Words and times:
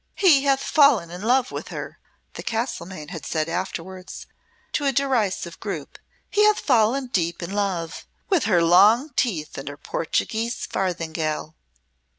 "He 0.15 0.45
hath 0.45 0.63
fallen 0.63 1.11
in 1.11 1.21
love 1.21 1.51
with 1.51 1.67
her," 1.67 1.99
the 2.33 2.41
Castlemaine 2.41 3.09
had 3.09 3.23
said 3.23 3.47
afterwards 3.47 4.25
to 4.71 4.85
a 4.85 4.91
derisive 4.91 5.59
group; 5.59 5.99
"he 6.31 6.43
hath 6.45 6.59
fallen 6.59 7.05
deep 7.05 7.43
in 7.43 7.51
love 7.53 8.07
with 8.27 8.45
her 8.45 8.63
long 8.63 9.11
teeth 9.15 9.59
and 9.59 9.67
her 9.69 9.77
Portuguese 9.77 10.65
farthingale." 10.65 11.53